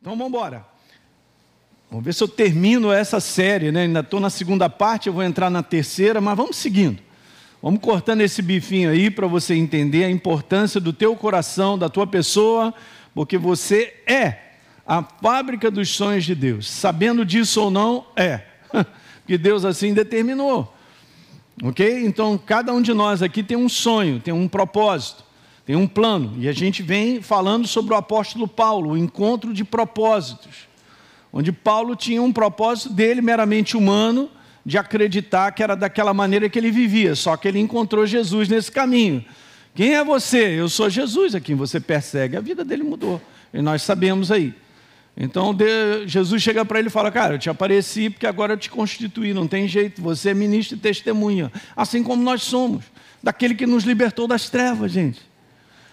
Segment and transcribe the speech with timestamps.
[0.00, 0.64] Então vamos embora.
[1.90, 3.82] Vamos ver se eu termino essa série, né?
[3.82, 7.00] Ainda estou na segunda parte, eu vou entrar na terceira, mas vamos seguindo.
[7.62, 12.06] Vamos cortando esse bifinho aí para você entender a importância do teu coração, da tua
[12.06, 12.72] pessoa,
[13.14, 14.48] porque você é
[14.86, 16.70] a fábrica dos sonhos de Deus.
[16.70, 18.42] Sabendo disso ou não, é.
[19.26, 20.74] Que Deus assim determinou.
[21.62, 22.06] Ok?
[22.06, 25.22] Então, cada um de nós aqui tem um sonho, tem um propósito,
[25.68, 26.32] tem um plano.
[26.38, 30.66] E a gente vem falando sobre o apóstolo Paulo, o encontro de propósitos
[31.32, 34.30] onde Paulo tinha um propósito dele meramente humano,
[34.64, 38.72] de acreditar que era daquela maneira que ele vivia, só que ele encontrou Jesus nesse
[38.72, 39.22] caminho.
[39.74, 40.58] Quem é você?
[40.58, 42.34] Eu sou Jesus, a quem você persegue.
[42.34, 43.20] A vida dele mudou,
[43.52, 44.54] e nós sabemos aí.
[45.14, 45.54] Então
[46.06, 49.34] Jesus chega para ele e fala: Cara, eu te apareci porque agora eu te constituí,
[49.34, 52.84] não tem jeito, você é ministro e testemunha, assim como nós somos,
[53.22, 55.27] daquele que nos libertou das trevas, gente.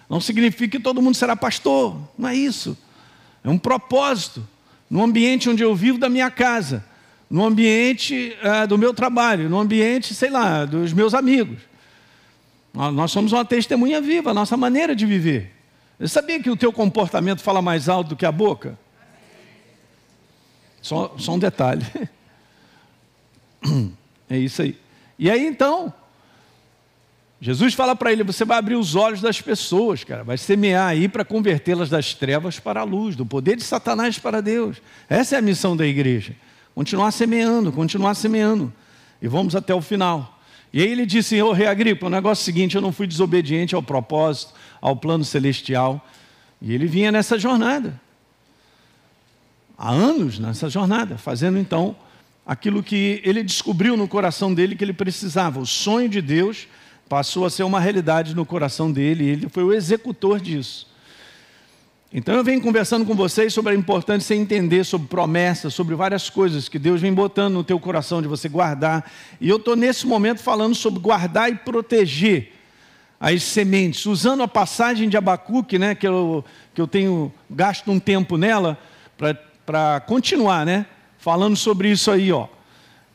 [0.08, 2.76] Não significa que todo mundo será pastor, não é isso.
[3.42, 4.46] É um propósito
[4.88, 6.84] no ambiente onde eu vivo da minha casa,
[7.28, 11.58] no ambiente uh, do meu trabalho, no ambiente, sei lá, dos meus amigos.
[12.72, 15.52] Nós somos uma testemunha viva, a nossa maneira de viver.
[15.98, 18.78] Você sabia que o teu comportamento fala mais alto do que a boca?
[20.82, 21.84] Só, só um detalhe.
[24.28, 24.76] É isso aí.
[25.16, 25.94] E aí então,
[27.40, 31.08] Jesus fala para ele: você vai abrir os olhos das pessoas, cara, vai semear aí
[31.08, 34.78] para convertê-las das trevas para a luz, do poder de Satanás para Deus.
[35.08, 36.34] Essa é a missão da igreja.
[36.74, 38.72] Continuar semeando, continuar semeando.
[39.20, 40.38] E vamos até o final.
[40.72, 43.06] E aí ele disse: Ô rei Agripa, o negócio é o seguinte: eu não fui
[43.06, 46.06] desobediente ao propósito, ao plano celestial.
[46.60, 48.00] E ele vinha nessa jornada.
[49.76, 51.94] Há anos nessa jornada, fazendo então
[52.46, 56.66] aquilo que ele descobriu no coração dele que ele precisava, o sonho de Deus
[57.08, 60.86] passou a ser uma realidade no coração dele e ele foi o executor disso.
[62.12, 66.30] Então eu venho conversando com vocês sobre a importância de entender sobre promessas, sobre várias
[66.30, 69.10] coisas que Deus vem botando no teu coração de você guardar.
[69.40, 72.52] E eu estou nesse momento falando sobre guardar e proteger
[73.18, 77.98] as sementes, usando a passagem de Abacuque, né, que, eu, que eu tenho gasto um
[77.98, 78.78] tempo nela,
[79.64, 80.86] para continuar, né,
[81.18, 82.46] falando sobre isso aí, ó.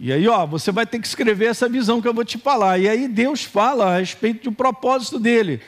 [0.03, 2.79] E aí, ó, você vai ter que escrever essa visão que eu vou te falar.
[2.79, 5.61] E aí Deus fala a respeito do propósito dele,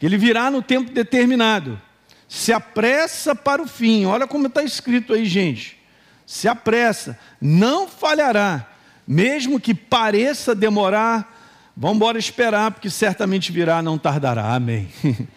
[0.00, 1.80] que ele virá no tempo determinado.
[2.28, 4.06] Se apressa para o fim.
[4.06, 5.78] Olha como está escrito aí, gente.
[6.26, 8.66] Se apressa, não falhará,
[9.06, 11.70] mesmo que pareça demorar.
[11.76, 14.52] Vamos embora esperar, porque certamente virá, não tardará.
[14.52, 14.88] Amém.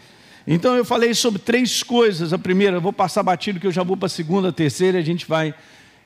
[0.46, 2.34] Então eu falei sobre três coisas.
[2.34, 4.98] A primeira, eu vou passar batido, que eu já vou para a segunda, a terceira,
[4.98, 5.56] e a gente vai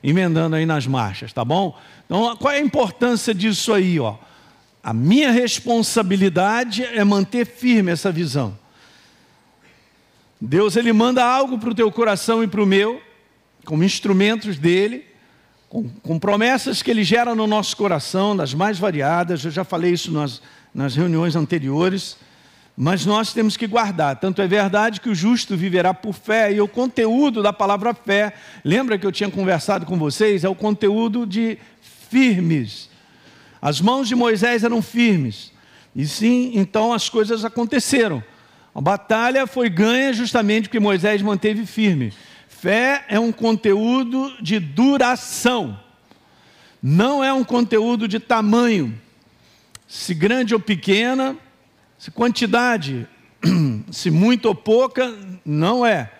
[0.02, 1.78] emendando aí nas marchas, tá bom?
[2.06, 4.16] Então, qual é a importância disso aí, ó?
[4.82, 8.56] A minha responsabilidade é manter firme essa visão.
[10.40, 13.02] Deus ele manda algo para o teu coração e para o meu,
[13.64, 15.04] como instrumentos dele,
[15.68, 19.44] com, com, promessas que ele gera no nosso coração, das mais variadas.
[19.44, 20.40] Eu já falei isso nas,
[20.72, 22.16] nas reuniões anteriores
[22.80, 24.20] mas nós temos que guardar.
[24.20, 28.32] Tanto é verdade que o justo viverá por fé, e o conteúdo da palavra fé,
[28.64, 30.44] lembra que eu tinha conversado com vocês?
[30.44, 31.58] É o conteúdo de
[32.08, 32.88] firmes.
[33.60, 35.52] As mãos de Moisés eram firmes,
[35.94, 38.22] e sim, então as coisas aconteceram.
[38.72, 42.12] A batalha foi ganha justamente porque Moisés manteve firme.
[42.46, 45.76] Fé é um conteúdo de duração,
[46.80, 48.96] não é um conteúdo de tamanho,
[49.88, 51.36] se grande ou pequena
[51.98, 53.08] se quantidade,
[53.90, 55.12] se muito ou pouca,
[55.44, 56.10] não é.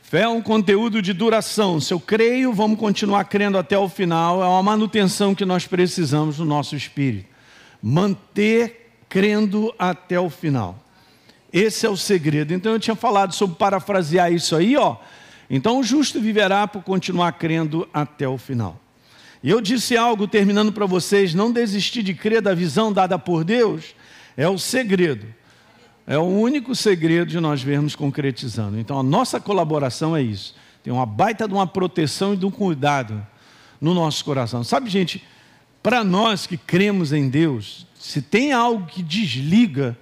[0.00, 1.80] Fé é um conteúdo de duração.
[1.80, 4.42] Se eu creio, vamos continuar crendo até o final.
[4.42, 7.26] É uma manutenção que nós precisamos no nosso espírito.
[7.80, 10.78] Manter crendo até o final.
[11.52, 12.52] Esse é o segredo.
[12.52, 14.96] Então eu tinha falado sobre parafrasear isso aí, ó.
[15.48, 18.78] Então o justo viverá por continuar crendo até o final.
[19.42, 23.44] E eu disse algo terminando para vocês: não desistir de crer da visão dada por
[23.44, 23.94] Deus
[24.36, 25.26] é o segredo.
[26.06, 28.78] É o único segredo de nós vermos concretizando.
[28.78, 30.54] Então a nossa colaboração é isso.
[30.82, 33.24] Tem uma baita de uma proteção e de um cuidado
[33.80, 34.64] no nosso coração.
[34.64, 35.24] Sabe, gente,
[35.82, 39.96] para nós que cremos em Deus, se tem algo que desliga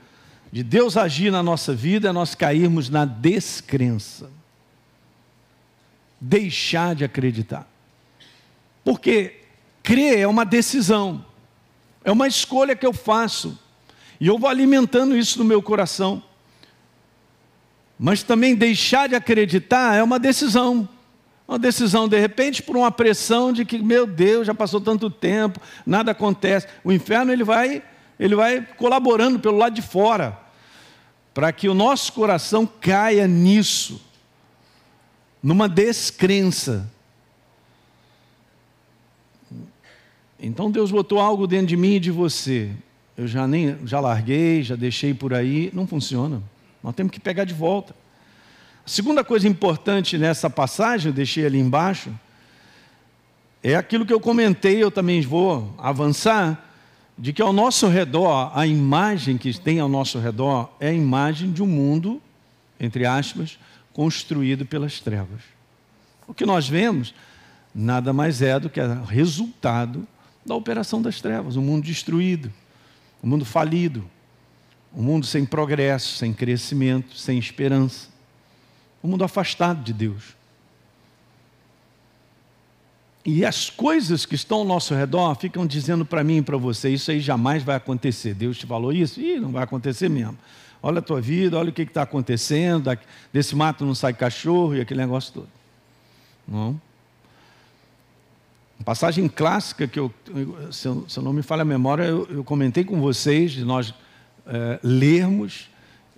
[0.52, 4.30] de Deus agir na nossa vida, é nós cairmos na descrença.
[6.20, 7.68] Deixar de acreditar.
[8.84, 9.40] Porque
[9.82, 11.24] crer é uma decisão,
[12.02, 13.58] é uma escolha que eu faço.
[14.20, 16.22] E eu vou alimentando isso no meu coração.
[17.98, 20.88] Mas também deixar de acreditar é uma decisão.
[21.48, 25.60] Uma decisão, de repente, por uma pressão de que, meu Deus, já passou tanto tempo,
[25.84, 26.66] nada acontece.
[26.84, 27.82] O inferno ele vai,
[28.18, 30.38] ele vai colaborando pelo lado de fora,
[31.34, 34.00] para que o nosso coração caia nisso.
[35.42, 36.90] numa descrença.
[40.38, 42.70] Então Deus botou algo dentro de mim e de você.
[43.20, 46.42] Eu já nem já larguei, já deixei por aí, não funciona.
[46.82, 47.94] Nós temos que pegar de volta.
[48.82, 52.10] A segunda coisa importante nessa passagem, eu deixei ali embaixo,
[53.62, 56.66] é aquilo que eu comentei, eu também vou avançar,
[57.18, 61.52] de que ao nosso redor, a imagem que tem ao nosso redor é a imagem
[61.52, 62.22] de um mundo,
[62.80, 63.58] entre aspas,
[63.92, 65.42] construído pelas trevas.
[66.26, 67.12] O que nós vemos
[67.74, 70.08] nada mais é do que o resultado
[70.46, 72.50] da operação das trevas, um mundo destruído,
[73.22, 74.04] um mundo falido,
[74.94, 78.08] um mundo sem progresso, sem crescimento, sem esperança,
[79.02, 80.36] um mundo afastado de Deus.
[83.24, 86.88] E as coisas que estão ao nosso redor ficam dizendo para mim e para você:
[86.90, 88.34] isso aí jamais vai acontecer.
[88.34, 89.20] Deus te falou isso?
[89.20, 90.38] Ih, não vai acontecer mesmo.
[90.82, 92.98] Olha a tua vida, olha o que está acontecendo.
[93.30, 95.48] Desse mato não sai cachorro e aquele negócio todo.
[96.48, 96.80] Não.
[98.80, 100.10] Uma passagem clássica que eu,
[100.72, 103.62] se eu, se eu não me falha a memória, eu, eu comentei com vocês de
[103.62, 103.92] nós
[104.46, 105.68] é, lermos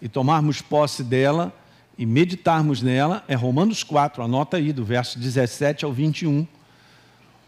[0.00, 1.52] e tomarmos posse dela
[1.98, 6.46] e meditarmos nela é Romanos 4, anota aí, do verso 17 ao 21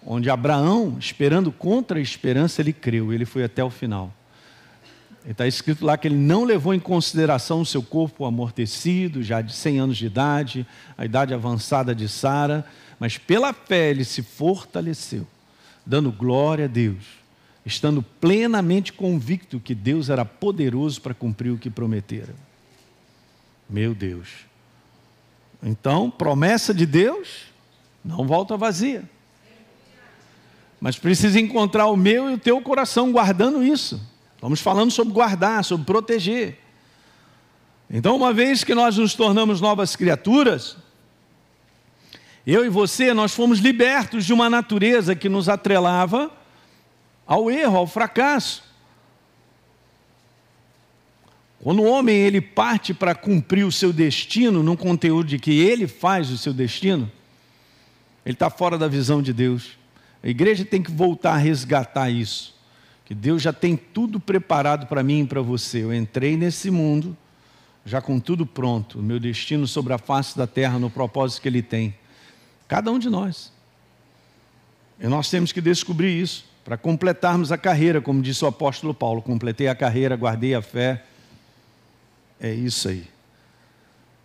[0.05, 4.13] onde Abraão, esperando contra a esperança, ele creu, ele foi até o final.
[5.25, 9.55] Está escrito lá que ele não levou em consideração o seu corpo amortecido, já de
[9.55, 10.67] 100 anos de idade,
[10.99, 12.67] a idade avançada de Sara,
[12.99, 15.27] mas pela fé ele se fortaleceu,
[15.85, 17.05] dando glória a Deus,
[17.65, 22.35] estando plenamente convicto que Deus era poderoso para cumprir o que prometera.
[23.69, 24.29] Meu Deus.
[25.63, 27.47] Então, promessa de Deus
[28.05, 29.09] não volta vazia.
[30.79, 34.01] Mas precisa encontrar o meu e o teu coração guardando isso.
[34.35, 36.59] Estamos falando sobre guardar, sobre proteger.
[37.89, 40.77] Então, uma vez que nós nos tornamos novas criaturas,
[42.47, 46.31] eu e você, nós fomos libertos de uma natureza que nos atrelava
[47.27, 48.63] ao erro, ao fracasso.
[51.63, 55.87] Quando o homem ele parte para cumprir o seu destino, num conteúdo de que ele
[55.87, 57.11] faz o seu destino,
[58.27, 59.79] ele está fora da visão de Deus.
[60.23, 62.55] A igreja tem que voltar a resgatar isso.
[63.07, 65.83] Que Deus já tem tudo preparado para mim e para você.
[65.83, 67.17] Eu entrei nesse mundo
[67.85, 71.49] já com tudo pronto, o meu destino sobre a face da terra no propósito que
[71.49, 71.95] ele tem.
[72.75, 73.53] Cada um de nós.
[74.99, 79.23] E nós temos que descobrir isso para completarmos a carreira, como disse o apóstolo Paulo,
[79.23, 81.05] completei a carreira, guardei a fé.
[82.41, 83.07] É isso aí.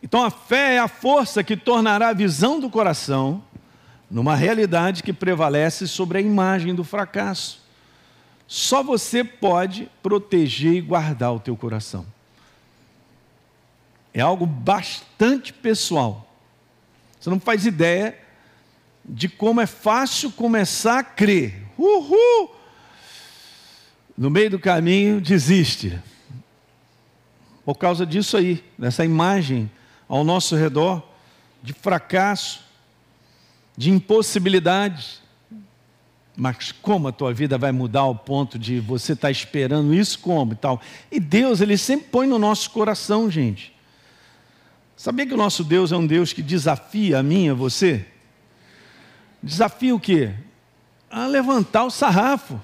[0.02, 3.44] Então a fé é a força que tornará a visão do coração
[4.10, 7.62] numa realidade que prevalece sobre a imagem do fracasso.
[8.48, 12.04] Só você pode proteger e guardar o teu coração.
[14.12, 16.28] É algo bastante pessoal.
[17.20, 18.28] Você não faz ideia
[19.10, 21.64] de como é fácil começar a crer.
[21.78, 22.56] Uhul!
[24.16, 26.00] No meio do caminho, desiste.
[27.66, 29.70] Por causa disso aí, dessa imagem
[30.08, 31.04] ao nosso redor
[31.64, 32.62] de fracasso,
[33.76, 35.22] de impossibilidades.
[36.36, 40.20] Mas como a tua vida vai mudar ao ponto de você estar tá esperando isso
[40.20, 40.82] como e tal?
[41.12, 43.74] E Deus, ele sempre põe no nosso coração, gente.
[44.96, 48.06] Sabia que o nosso Deus é um Deus que desafia a mim, a você?
[49.42, 50.34] Desafia o quê?
[51.10, 52.60] A levantar o sarrafo.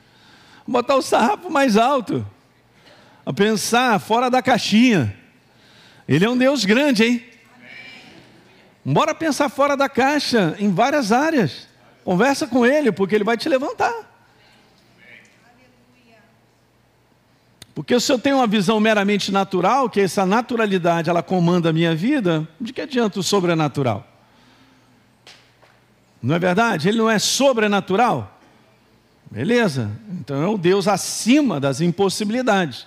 [0.66, 2.26] Botar o sarrafo mais alto.
[3.24, 5.16] A pensar fora da caixinha.
[6.08, 7.24] Ele é um Deus grande, hein?
[8.84, 11.68] Bora pensar fora da caixa em várias áreas.
[12.04, 13.92] Conversa com ele, porque ele vai te levantar.
[17.74, 21.94] Porque se eu tenho uma visão meramente natural, que essa naturalidade ela comanda a minha
[21.94, 24.06] vida, de que adianta o sobrenatural?
[26.26, 26.88] Não é verdade?
[26.88, 28.40] Ele não é sobrenatural?
[29.30, 29.92] Beleza?
[30.10, 32.84] Então é o Deus acima das impossibilidades.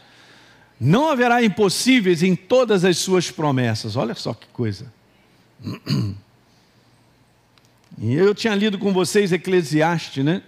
[0.77, 3.96] Não haverá impossíveis em todas as suas promessas.
[3.96, 4.91] Olha só que coisa.
[7.98, 10.43] E eu tinha lido com vocês Eclesiastes, né?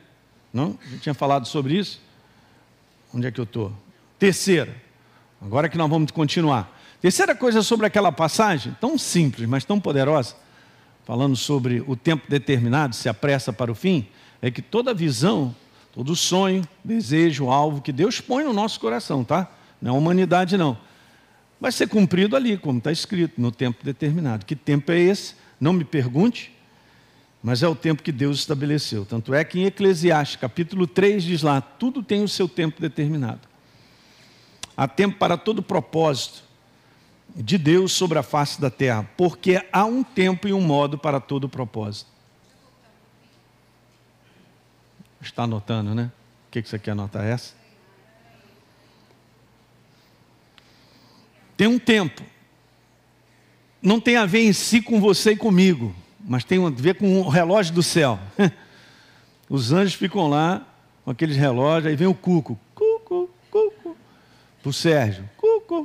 [0.54, 0.78] Não?
[0.92, 2.02] Eu tinha falado sobre isso.
[3.14, 3.72] Onde é que eu estou?
[4.20, 4.76] Terceira.
[5.42, 6.78] Agora que nós vamos continuar.
[7.00, 10.36] Terceira coisa sobre aquela passagem, tão simples, mas tão poderosa,
[11.12, 14.08] falando sobre o tempo determinado, se apressa para o fim,
[14.42, 15.54] é que toda visão,
[15.92, 19.52] todo sonho, desejo, alvo que Deus põe no nosso coração, tá?
[19.82, 20.78] Não é humanidade, não
[21.60, 24.46] vai ser cumprido ali, como está escrito, no tempo determinado.
[24.46, 25.36] Que tempo é esse?
[25.60, 26.50] Não me pergunte,
[27.44, 29.04] mas é o tempo que Deus estabeleceu.
[29.04, 33.42] Tanto é que em Eclesiastes, capítulo 3, diz lá: tudo tem o seu tempo determinado.
[34.78, 36.51] Há tempo para todo propósito.
[37.36, 41.20] De Deus sobre a face da terra, porque há um tempo e um modo para
[41.20, 42.10] todo propósito.
[45.22, 46.12] Está anotando, né?
[46.48, 47.54] O que você quer anotar essa?
[51.56, 52.24] Tem um tempo.
[53.82, 57.22] Não tem a ver em si com você e comigo, mas tem a ver com
[57.22, 58.20] o relógio do céu.
[59.50, 60.66] Os anjos ficam lá
[61.04, 62.60] com aqueles relógios, aí vem o cuco.
[62.74, 63.98] Cuco, cuco.
[64.62, 65.30] Para o Sérgio.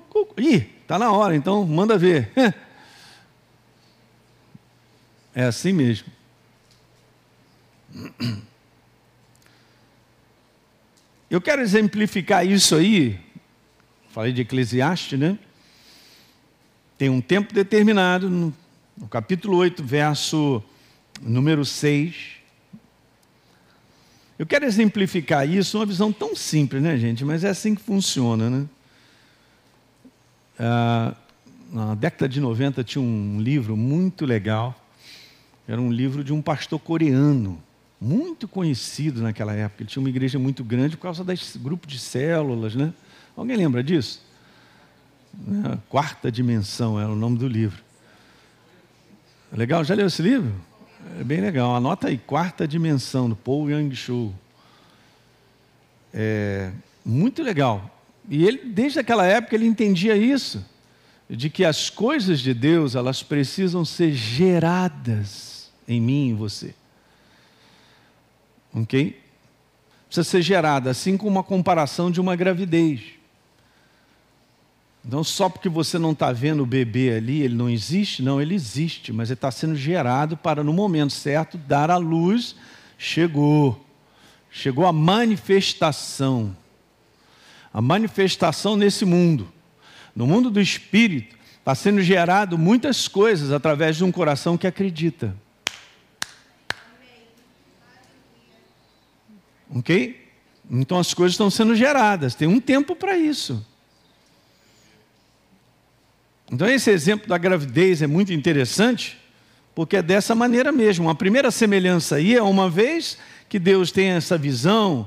[0.01, 0.35] Cuco.
[0.41, 2.31] Ih, está na hora, então manda ver.
[5.39, 6.09] É assim mesmo.
[11.29, 13.21] Eu quero exemplificar isso aí.
[14.13, 15.39] Falei de Eclesiastes, né?
[16.97, 18.55] Tem um tempo determinado, no,
[18.97, 20.65] no capítulo 8, verso
[21.21, 22.37] número 6.
[24.39, 27.27] Eu quero exemplificar isso, uma visão tão simples, né, gente?
[27.27, 28.67] Mas é assim que funciona, né?
[30.59, 31.15] Ah,
[31.73, 34.75] na década de 90 tinha um livro muito legal.
[35.69, 37.61] Era um livro de um pastor coreano
[38.01, 39.83] muito conhecido naquela época.
[39.83, 42.93] Ele tinha uma igreja muito grande por causa desse grupo de células, né?
[43.37, 44.23] Alguém lembra disso?
[45.35, 45.79] Né?
[45.89, 47.83] Quarta Dimensão era o nome do livro.
[49.53, 50.53] Legal, já leu esse livro?
[51.19, 51.75] É bem legal.
[51.75, 54.35] Anota aí, Quarta Dimensão, do Paul Show.
[56.13, 56.71] É
[57.05, 57.96] muito legal.
[58.29, 60.65] E ele, desde aquela época, ele entendia isso,
[61.29, 66.75] de que as coisas de Deus, elas precisam ser geradas em mim e em você
[68.83, 69.19] ok?
[70.07, 73.01] Precisa ser gerada, assim como uma comparação de uma gravidez.
[75.05, 78.23] Então, só porque você não está vendo o bebê ali, ele não existe?
[78.23, 82.57] Não, ele existe, mas ele está sendo gerado para, no momento certo, dar à luz.
[82.99, 83.85] Chegou.
[84.51, 86.57] Chegou a manifestação.
[87.77, 89.53] A manifestação nesse mundo.
[90.15, 95.37] No mundo do espírito, está sendo gerado muitas coisas através de um coração que acredita.
[99.69, 100.27] Ok?
[100.71, 103.63] Então as coisas estão sendo geradas, tem um tempo para isso.
[106.51, 109.19] Então esse exemplo da gravidez é muito interessante,
[109.75, 111.11] porque é dessa maneira mesmo.
[111.11, 113.19] A primeira semelhança aí é uma vez
[113.51, 115.07] que Deus tem essa visão,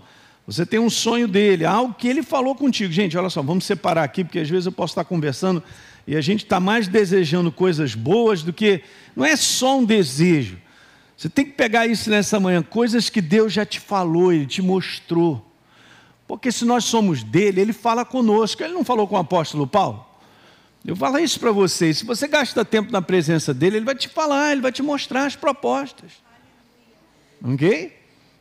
[0.51, 2.91] você tem um sonho dele, algo que ele falou contigo.
[2.91, 5.63] Gente, olha só, vamos separar aqui, porque às vezes eu posso estar conversando
[6.07, 8.81] e a gente está mais desejando coisas boas do que.
[9.15, 10.57] Não é só um desejo.
[11.15, 14.59] Você tem que pegar isso nessa manhã, coisas que Deus já te falou, Ele te
[14.59, 15.45] mostrou.
[16.27, 18.63] Porque se nós somos dele, Ele fala conosco.
[18.63, 20.03] Ele não falou com o apóstolo Paulo?
[20.83, 21.99] Eu falo isso para vocês.
[21.99, 25.27] Se você gasta tempo na presença dele, ele vai te falar, ele vai te mostrar
[25.27, 26.13] as propostas.
[27.43, 27.95] Ok?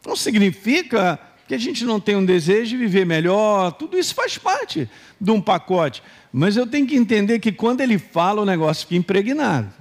[0.07, 4.37] Não significa que a gente não tem um desejo de viver melhor, tudo isso faz
[4.37, 4.89] parte
[5.19, 6.03] de um pacote.
[6.31, 9.73] Mas eu tenho que entender que quando ele fala, o negócio fica impregnado.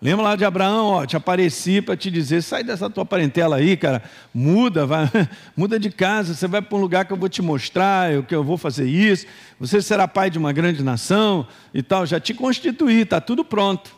[0.00, 3.76] Lembra lá de Abraão, ó, te apareci para te dizer, sai dessa tua parentela aí,
[3.76, 4.02] cara,
[4.32, 5.10] muda, vai,
[5.56, 8.34] muda de casa, você vai para um lugar que eu vou te mostrar, eu, que
[8.34, 9.26] eu vou fazer isso,
[9.58, 13.97] você será pai de uma grande nação e tal, já te constituí, está tudo pronto.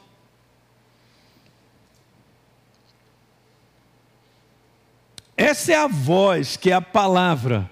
[5.50, 7.70] Essa é a voz, que é a palavra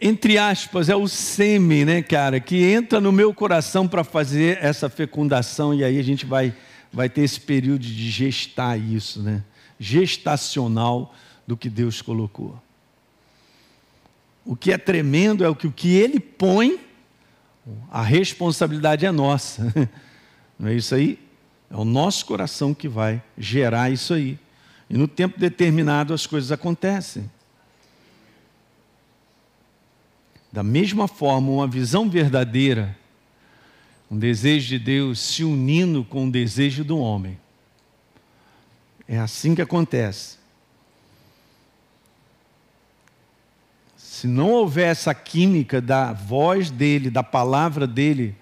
[0.00, 4.90] entre aspas, é o sêmen, né, cara, que entra no meu coração para fazer essa
[4.90, 6.54] fecundação e aí a gente vai,
[6.92, 9.42] vai ter esse período de gestar isso, né?
[9.80, 11.14] Gestacional
[11.46, 12.60] do que Deus colocou.
[14.44, 16.78] O que é tremendo é o que, o que Ele põe,
[17.90, 19.72] a responsabilidade é nossa.
[20.58, 21.18] Não é isso aí?
[21.70, 24.38] É o nosso coração que vai gerar isso aí.
[24.88, 27.30] E no tempo determinado as coisas acontecem.
[30.52, 32.96] Da mesma forma, uma visão verdadeira,
[34.10, 37.38] um desejo de Deus se unindo com o desejo do homem.
[39.08, 40.38] É assim que acontece.
[43.96, 48.34] Se não houver essa química da voz dele, da palavra dele,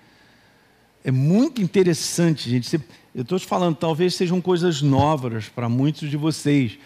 [1.04, 2.80] é muito interessante, gente.
[3.14, 6.78] Eu estou te falando, talvez sejam coisas novas para muitos de vocês,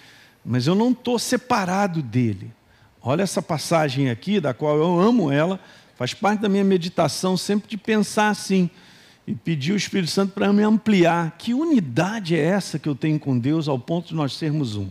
[0.44, 2.50] mas eu não estou separado dele.
[3.00, 5.60] Olha essa passagem aqui, da qual eu amo ela,
[5.96, 8.68] faz parte da minha meditação sempre de pensar assim
[9.24, 11.36] e pedir o Espírito Santo para me ampliar.
[11.38, 14.88] Que unidade é essa que eu tenho com Deus ao ponto de nós sermos um?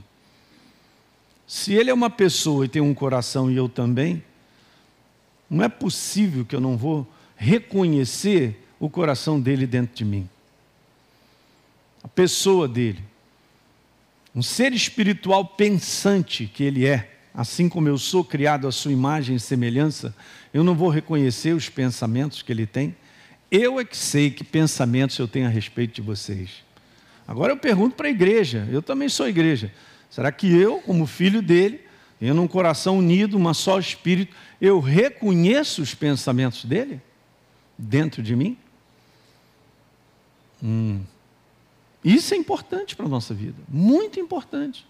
[1.45, 4.23] Se Ele é uma pessoa e tem um coração e eu também,
[5.49, 7.05] não é possível que eu não vou
[7.35, 10.29] reconhecer o coração dele dentro de mim.
[12.03, 13.03] A pessoa dele.
[14.35, 19.35] Um ser espiritual pensante que ele é assim como eu sou criado à sua imagem
[19.35, 20.13] e semelhança,
[20.51, 22.95] eu não vou reconhecer os pensamentos que ele tem?
[23.51, 26.63] Eu é que sei que pensamentos eu tenho a respeito de vocês.
[27.27, 29.71] Agora eu pergunto para a igreja, eu também sou igreja.
[30.09, 31.81] Será que eu, como filho dele,
[32.19, 36.99] tendo um coração unido, uma só espírito, eu reconheço os pensamentos dele
[37.77, 38.57] dentro de mim?
[40.63, 41.01] Hum.
[42.03, 44.85] Isso é importante para a nossa vida, muito importante.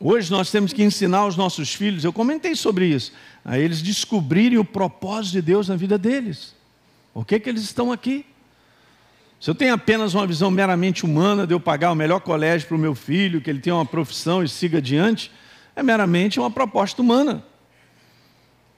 [0.00, 3.12] Hoje nós temos que ensinar os nossos filhos, eu comentei sobre isso,
[3.44, 6.54] a eles descobrirem o propósito de Deus na vida deles.
[7.14, 8.26] Por que, que eles estão aqui?
[9.40, 12.76] Se eu tenho apenas uma visão meramente humana de eu pagar o melhor colégio para
[12.76, 15.32] o meu filho, que ele tenha uma profissão e siga adiante,
[15.74, 17.44] é meramente uma proposta humana.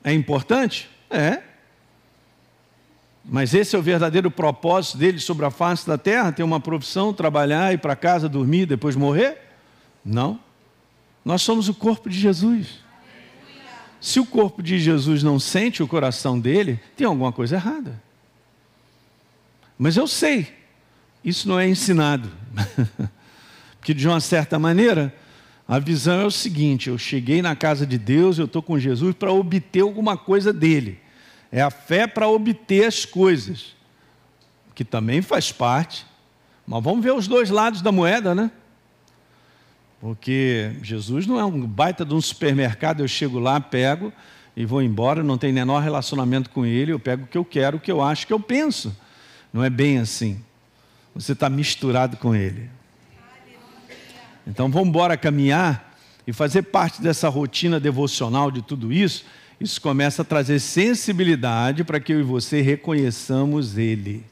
[0.03, 0.89] É importante?
[1.11, 1.43] É.
[3.25, 6.31] Mas esse é o verdadeiro propósito dele sobre a face da terra?
[6.31, 9.39] Ter uma profissão, trabalhar, ir para casa, dormir, depois morrer?
[10.05, 10.39] Não.
[11.25, 12.85] Nós somos o corpo de Jesus.
[13.99, 18.03] Se o corpo de Jesus não sente o coração dele, tem alguma coisa errada.
[19.79, 20.53] Mas eu sei,
[21.25, 22.31] isso não é ensinado.
[23.81, 25.15] Porque de uma certa maneira,
[25.67, 29.15] a visão é o seguinte: eu cheguei na casa de Deus, eu estou com Jesus
[29.15, 31.01] para obter alguma coisa dele.
[31.55, 33.77] É a fé para obter as coisas,
[34.75, 36.05] que também faz parte.
[36.67, 38.51] Mas vamos ver os dois lados da moeda, né?
[40.01, 44.13] Porque Jesus não é um baita de um supermercado, eu chego lá, pego
[44.57, 47.77] e vou embora, não tem menor relacionamento com ele, eu pego o que eu quero,
[47.77, 48.93] o que eu acho, o que eu penso.
[49.53, 50.43] Não é bem assim.
[51.15, 52.69] Você está misturado com ele.
[54.45, 55.97] Então vamos embora caminhar
[56.27, 59.25] e fazer parte dessa rotina devocional de tudo isso.
[59.61, 64.25] Isso começa a trazer sensibilidade para que eu e você reconheçamos ele.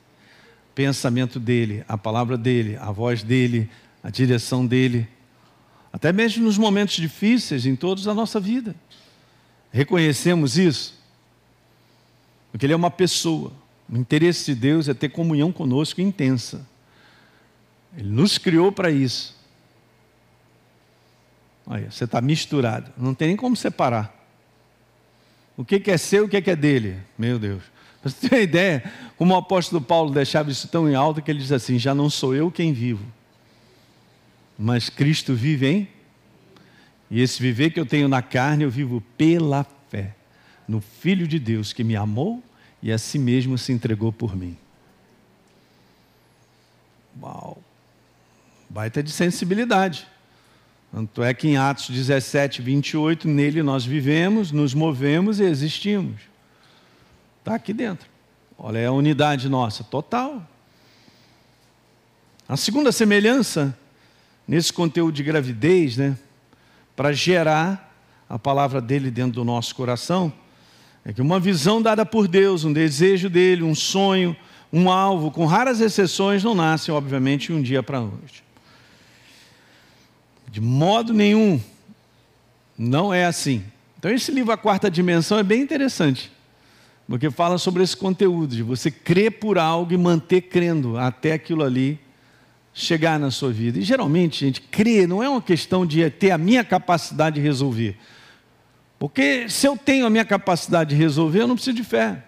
[0.74, 3.68] Pensamento dele, a palavra dele, a voz dele,
[4.02, 5.08] a direção dele
[5.92, 8.74] até mesmo nos momentos difíceis em todos a nossa vida.
[9.70, 10.98] Reconhecemos isso?
[12.50, 13.52] Porque Ele é uma pessoa.
[13.88, 16.66] O interesse de Deus é ter comunhão conosco intensa.
[17.96, 19.36] Ele nos criou para isso.
[21.66, 22.90] Olha, você está misturado.
[22.96, 24.21] Não tem nem como separar.
[25.62, 26.96] O que é seu e o que é dele?
[27.16, 27.62] Meu Deus.
[28.02, 31.38] Você ter uma ideia, como o apóstolo Paulo deixava isso tão em alto que ele
[31.38, 33.06] diz assim: já não sou eu quem vivo,
[34.58, 35.88] mas Cristo vive em.
[37.08, 40.16] E esse viver que eu tenho na carne, eu vivo pela fé
[40.66, 42.42] no Filho de Deus que me amou
[42.82, 44.56] e a si mesmo se entregou por mim.
[47.20, 47.62] Uau!
[48.68, 50.08] Baita de sensibilidade.
[50.92, 56.20] Tanto é que em Atos 17, 28, nele nós vivemos, nos movemos e existimos.
[57.38, 58.06] Está aqui dentro.
[58.58, 60.46] Olha, é a unidade nossa, total.
[62.46, 63.76] A segunda semelhança
[64.46, 66.18] nesse conteúdo de gravidez, né,
[66.94, 67.90] para gerar
[68.28, 70.30] a palavra dele dentro do nosso coração,
[71.06, 74.36] é que uma visão dada por Deus, um desejo dele, um sonho,
[74.70, 78.44] um alvo, com raras exceções, não nasce, obviamente, de um dia para a noite.
[80.52, 81.58] De modo nenhum,
[82.76, 83.64] não é assim.
[83.98, 86.30] Então, esse livro, A Quarta Dimensão, é bem interessante,
[87.08, 91.64] porque fala sobre esse conteúdo, de você crer por algo e manter crendo até aquilo
[91.64, 91.98] ali
[92.74, 93.78] chegar na sua vida.
[93.78, 97.96] E geralmente, gente, crer não é uma questão de ter a minha capacidade de resolver.
[98.98, 102.22] Porque se eu tenho a minha capacidade de resolver, eu não preciso de fé.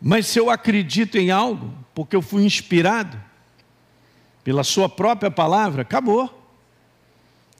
[0.00, 3.26] Mas se eu acredito em algo, porque eu fui inspirado
[4.48, 6.42] pela sua própria palavra, acabou.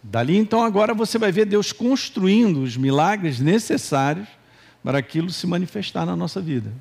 [0.03, 4.27] Dali então agora você vai ver Deus construindo os milagres necessários
[4.83, 6.72] para aquilo se manifestar na nossa vida.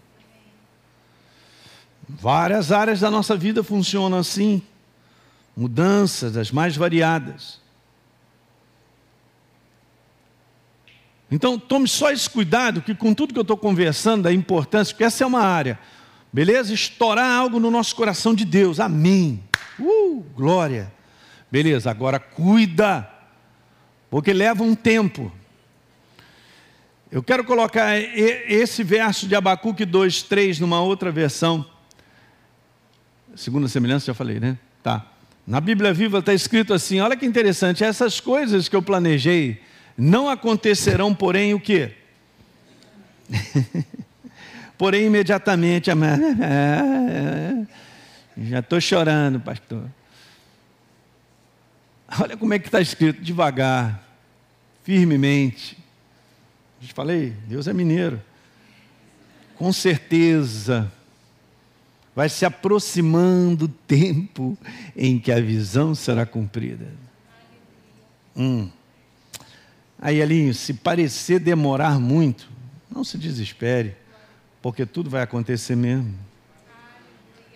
[2.07, 4.61] Várias áreas da nossa vida funcionam assim.
[5.53, 7.59] Mudanças das mais variadas.
[11.29, 15.03] Então, tome só esse cuidado, que com tudo que eu estou conversando, da importância, porque
[15.03, 15.77] essa é uma área,
[16.31, 16.73] beleza?
[16.73, 19.43] Estourar algo no nosso coração de Deus, amém.
[19.79, 20.91] Uh, glória.
[21.51, 23.09] Beleza, agora cuida,
[24.09, 25.31] porque leva um tempo.
[27.09, 31.65] Eu quero colocar esse verso de Abacuque 2, 3 numa outra versão.
[33.33, 34.57] Segunda semelhança, já falei, né?
[34.83, 35.05] Tá.
[35.45, 39.61] Na Bíblia Viva está escrito assim: olha que interessante, essas coisas que eu planejei
[39.97, 41.93] não acontecerão, porém, o quê?
[44.77, 45.89] porém, imediatamente,
[48.37, 49.89] já estou chorando, pastor.
[52.21, 54.03] Olha como é que está escrito, devagar,
[54.83, 55.77] firmemente.
[56.79, 58.21] Já falei, Deus é mineiro.
[59.55, 60.91] Com certeza,
[62.15, 64.57] vai se aproximando o tempo
[64.95, 66.87] em que a visão será cumprida.
[68.35, 68.69] Hum.
[69.99, 72.47] Aí, Elinho, se parecer demorar muito,
[72.89, 73.95] não se desespere,
[74.61, 76.26] porque tudo vai acontecer mesmo.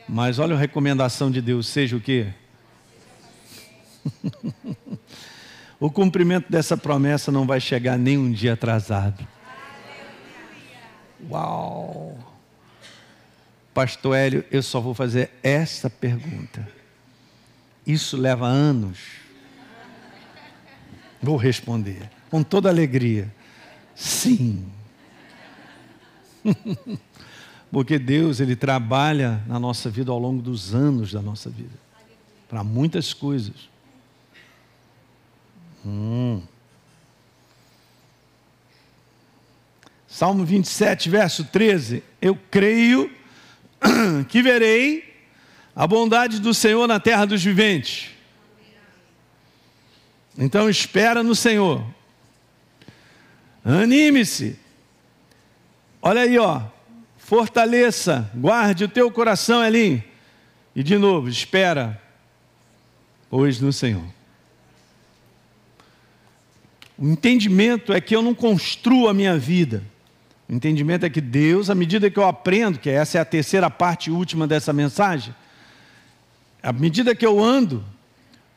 [0.07, 2.33] Mas olha a recomendação de Deus: seja o quê?
[5.79, 9.27] o cumprimento dessa promessa não vai chegar nem um dia atrasado.
[11.29, 12.17] Uau!
[13.73, 16.67] Pastor Hélio, eu só vou fazer essa pergunta.
[17.85, 18.99] Isso leva anos.
[21.21, 23.33] Vou responder com toda alegria.
[23.95, 24.65] Sim.
[27.71, 31.79] Porque Deus, Ele trabalha na nossa vida ao longo dos anos da nossa vida.
[32.49, 33.69] Para muitas coisas.
[35.86, 36.41] Hum.
[40.05, 42.03] Salmo 27, verso 13.
[42.21, 43.10] Eu creio
[44.27, 45.15] que verei
[45.73, 48.10] a bondade do Senhor na terra dos viventes.
[50.38, 51.86] Então espera no Senhor.
[53.63, 54.60] Anime-se.
[56.01, 56.63] Olha aí, ó.
[57.31, 60.03] Fortaleça, guarde o teu coração ali.
[60.75, 61.97] E de novo, espera,
[63.29, 64.03] pois no Senhor.
[66.97, 69.81] O entendimento é que eu não construo a minha vida.
[70.49, 73.69] O entendimento é que Deus, à medida que eu aprendo, que essa é a terceira
[73.69, 75.33] parte última dessa mensagem,
[76.61, 77.81] à medida que eu ando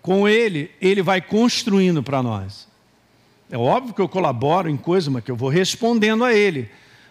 [0.02, 2.66] com Ele, Ele vai construindo para nós.
[3.48, 6.68] É óbvio que eu colaboro em coisas, mas que eu vou respondendo a Ele.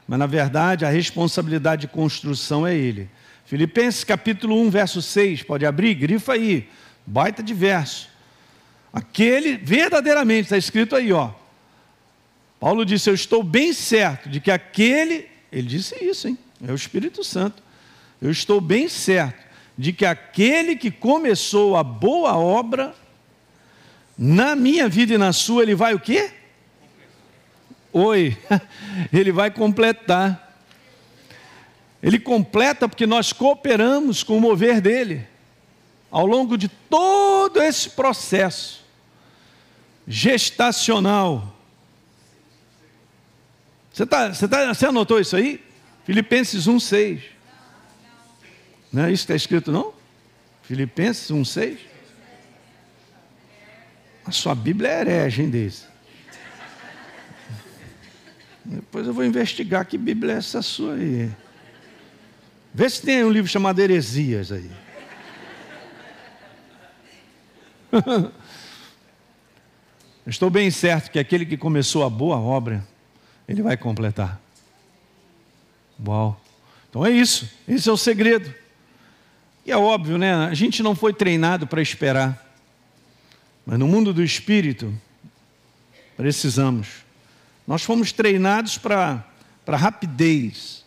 [0.08, 3.10] Mas na verdade a responsabilidade de construção é Ele.
[3.46, 6.70] Filipenses capítulo 1, verso 6, pode abrir, grifa aí,
[7.06, 8.10] baita de verso.
[8.92, 11.32] Aquele, verdadeiramente, está escrito aí, ó,
[12.60, 16.38] Paulo disse: Eu estou bem certo de que aquele, ele disse isso, hein?
[16.66, 17.62] É o Espírito Santo.
[18.22, 19.44] Eu estou bem certo
[19.78, 22.96] de que aquele que começou a boa obra,
[24.18, 26.32] na minha vida e na sua, ele vai o quê?
[27.94, 28.38] Oi,
[29.14, 30.60] ele vai completar.
[32.02, 35.26] Ele completa porque nós cooperamos com o mover dele
[36.12, 38.84] ao longo de todo esse processo
[40.06, 41.54] gestacional
[43.94, 45.64] você, tá, você, tá, você anotou isso aí?
[46.04, 47.22] Filipenses 1,6.
[48.92, 49.94] Não é isso que está escrito, não?
[50.64, 51.78] Filipenses 1,6.
[54.26, 55.93] A sua Bíblia é herege, hein, desse.
[58.66, 61.32] Depois eu vou investigar que Bíblia é essa sua aí.
[62.74, 64.72] Vê se tem um livro chamado Heresias aí.
[70.26, 72.88] Estou bem certo que aquele que começou a boa obra
[73.48, 74.42] ele vai completar.
[76.06, 76.40] Uau!
[76.90, 78.54] Então é isso, esse é o segredo.
[79.66, 80.34] E é óbvio, né?
[80.34, 82.44] A gente não foi treinado para esperar,
[83.66, 84.94] mas no mundo do espírito,
[86.16, 87.03] precisamos.
[87.68, 89.24] Nós fomos treinados para,
[89.68, 90.84] rapidez.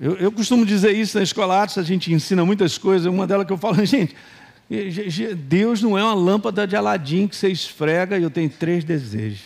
[0.00, 3.46] Eu, eu costumo dizer isso na escola Atos, a gente ensina muitas coisas, uma delas
[3.46, 4.14] que eu falo, gente,
[5.36, 9.42] Deus não é uma lâmpada de Aladim que você esfrega e eu tenho três desejos.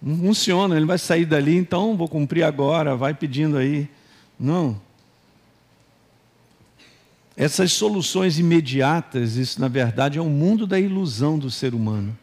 [0.00, 3.88] Não funciona, ele vai sair dali, então vou cumprir agora, vai pedindo aí.
[4.38, 4.80] Não.
[7.36, 12.16] Essas soluções imediatas, isso na verdade é um mundo da ilusão do ser humano.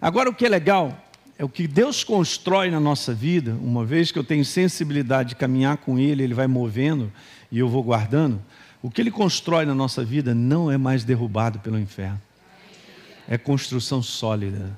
[0.00, 1.04] Agora o que é legal
[1.38, 5.36] é o que Deus constrói na nossa vida, uma vez que eu tenho sensibilidade de
[5.36, 7.12] caminhar com Ele, Ele vai movendo
[7.50, 8.40] e eu vou guardando.
[8.82, 12.20] O que Ele constrói na nossa vida não é mais derrubado pelo inferno,
[13.28, 14.76] é construção sólida.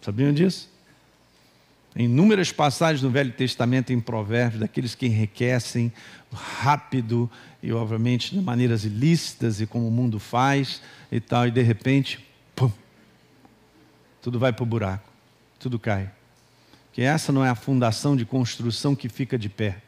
[0.00, 0.68] Sabiam disso?
[1.94, 5.92] Em inúmeras passagens no Velho Testamento, em Provérbios, daqueles que enriquecem
[6.32, 7.30] rápido
[7.62, 12.26] e, obviamente, de maneiras ilícitas e como o mundo faz e tal, e de repente,
[14.22, 15.10] tudo vai para o buraco,
[15.58, 16.10] tudo cai.
[16.92, 19.82] Que essa não é a fundação de construção que fica de pé.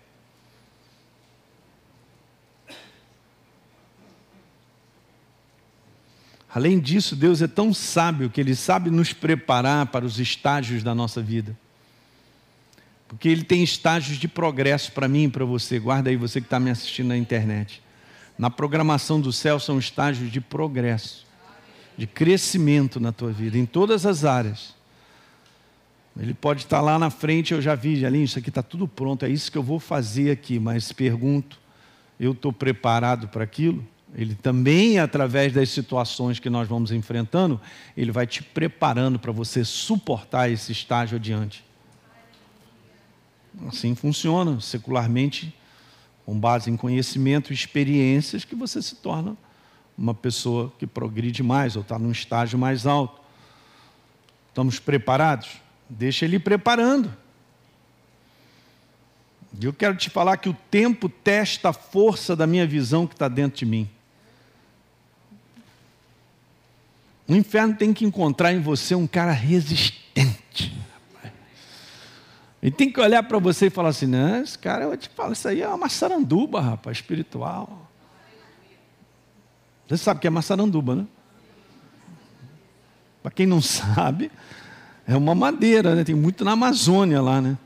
[6.55, 10.95] Além disso, Deus é tão sábio que Ele sabe nos preparar para os estágios da
[10.95, 11.57] nossa vida.
[13.09, 15.79] Porque Ele tem estágios de progresso para mim e para você.
[15.79, 17.83] Guarda aí, você que está me assistindo na internet.
[18.39, 21.24] Na programação do céu são estágios de progresso,
[21.97, 24.75] de crescimento na tua vida, em todas as áreas.
[26.19, 29.25] Ele pode estar lá na frente, eu já vi, ali, isso aqui está tudo pronto,
[29.25, 31.59] é isso que eu vou fazer aqui, mas pergunto,
[32.19, 33.85] eu estou preparado para aquilo?
[34.15, 37.61] Ele também, através das situações que nós vamos enfrentando,
[37.97, 41.65] ele vai te preparando para você suportar esse estágio adiante.
[43.67, 45.53] Assim funciona, secularmente,
[46.25, 49.37] com base em conhecimento e experiências, que você se torna
[49.97, 53.21] uma pessoa que progride mais ou está num estágio mais alto.
[54.49, 55.51] Estamos preparados?
[55.89, 57.13] Deixa ele preparando.
[59.61, 63.15] E eu quero te falar que o tempo testa a força da minha visão que
[63.15, 63.89] está dentro de mim.
[67.27, 70.77] O inferno tem que encontrar em você um cara resistente.
[72.63, 75.33] Ele tem que olhar para você e falar assim: não, esse cara, eu te falo,
[75.33, 77.84] isso aí é uma maçaranduba, rapaz, espiritual.
[79.87, 81.07] Você sabe que é maçaranduba, né?
[83.23, 84.31] Para quem não sabe,
[85.07, 86.05] é uma madeira, né?
[86.05, 87.59] tem muito na Amazônia lá, né?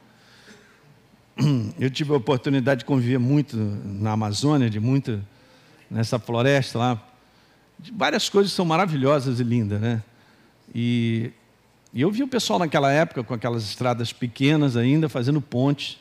[1.78, 5.22] Eu tive a oportunidade de conviver muito na Amazônia, de muito
[5.90, 7.02] nessa floresta lá.
[7.92, 10.02] Várias coisas são maravilhosas e lindas, né?
[10.74, 11.30] E,
[11.94, 15.98] e eu vi o pessoal naquela época com aquelas estradas pequenas ainda fazendo pontes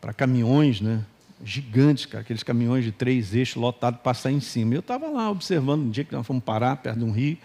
[0.00, 1.04] para caminhões, né?
[1.44, 4.74] Gigantes, cara, aqueles caminhões de três eixos lotados passar em cima.
[4.74, 7.36] Eu estava lá observando um dia que nós fomos parar perto de um rio.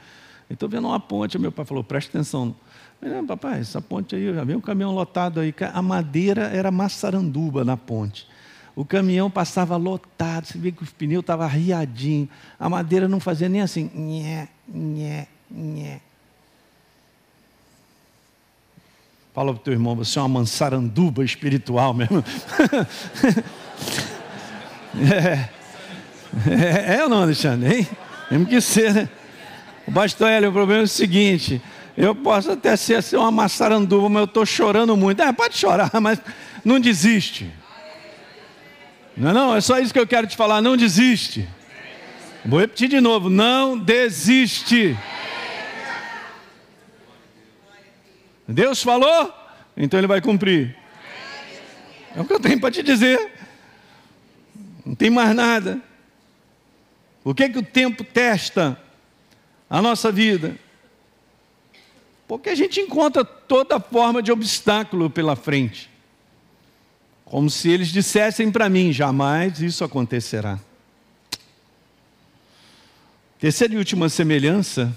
[0.49, 1.37] Estou vendo uma ponte.
[1.37, 2.55] Meu pai falou: presta atenção
[3.01, 5.53] não, papai, essa ponte aí, já veio um caminhão lotado aí.
[5.73, 8.27] A madeira era maçaranduba na ponte.
[8.75, 12.29] O caminhão passava lotado, você vê que os pneus estavam riadinhos.
[12.59, 13.89] A madeira não fazia nem assim.
[13.95, 16.01] Nhé, nhé, nhé.
[19.33, 22.23] Fala para o teu irmão, você é uma mansaranduba espiritual mesmo.
[25.11, 25.49] é.
[26.47, 27.75] É, é ou não, Alexandre?
[27.75, 27.87] Hein?
[28.29, 29.09] Temos que ser, né?
[29.87, 31.61] O pastor Hélio, o problema é o seguinte:
[31.97, 35.21] eu posso até ser assim, uma maçaranduba, mas eu estou chorando muito.
[35.21, 36.21] É, pode chorar, mas
[36.63, 37.51] não desiste.
[39.17, 41.47] Não, é não, é só isso que eu quero te falar, não desiste.
[42.45, 44.97] Vou repetir de novo, não desiste.
[48.47, 49.33] Deus falou,
[49.75, 50.75] então Ele vai cumprir.
[52.15, 53.38] É o que eu tenho para te dizer.
[54.89, 55.79] Não tem mais nada.
[57.23, 58.75] O que, que o tempo testa
[59.69, 60.57] a nossa vida?
[62.27, 65.91] Porque a gente encontra toda forma de obstáculo pela frente.
[67.23, 70.59] Como se eles dissessem para mim: jamais isso acontecerá.
[73.37, 74.91] Terceira e última semelhança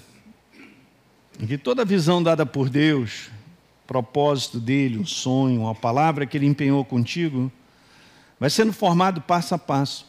[1.39, 3.29] é que toda visão dada por Deus,
[3.85, 7.51] propósito dele, um sonho, uma palavra que ele empenhou contigo,
[8.43, 10.05] vai sendo formado passo a passo.